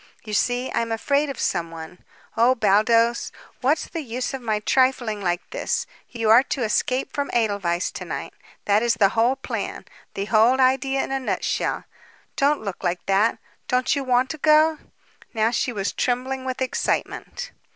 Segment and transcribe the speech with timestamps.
[0.25, 1.99] You see, I am afraid of someone.
[2.35, 5.85] Oh, Baldos, what's the use of my trifling like this?
[6.09, 8.33] You are to escape from Edelweiss to night.
[8.65, 9.85] That is the whole plan
[10.15, 11.83] the whole idea in a nutshell.
[12.35, 13.37] Don't look like that.
[13.67, 14.79] Don't you want to go?"
[15.35, 17.51] Now she was trembling with excitement.